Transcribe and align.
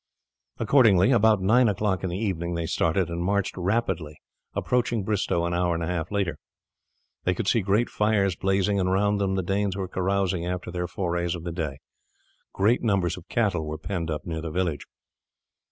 Accordingly 0.57 1.11
about 1.11 1.41
nine 1.43 1.67
o'clock 1.69 2.03
in 2.03 2.09
the 2.09 2.17
evening 2.17 2.55
they 2.55 2.65
started, 2.65 3.07
and 3.07 3.21
marching 3.23 3.61
rapidly 3.61 4.15
approached 4.55 4.91
Bristowe 5.05 5.45
an 5.45 5.53
hour 5.53 5.75
and 5.75 5.83
a 5.83 5.87
half 5.87 6.09
later. 6.11 6.39
They 7.23 7.35
could 7.35 7.47
see 7.47 7.61
great 7.61 7.87
fires 7.87 8.35
blazing, 8.35 8.79
and 8.79 8.91
round 8.91 9.21
them 9.21 9.35
the 9.35 9.43
Danes 9.43 9.77
were 9.77 9.87
carousing 9.87 10.43
after 10.43 10.71
their 10.71 10.87
forays 10.87 11.35
of 11.35 11.43
the 11.43 11.51
day. 11.51 11.77
Great 12.51 12.81
numbers 12.81 13.15
of 13.15 13.27
cattle 13.29 13.63
were 13.67 13.77
penned 13.77 14.09
up 14.09 14.25
near 14.25 14.41
the 14.41 14.49
village. 14.49 14.87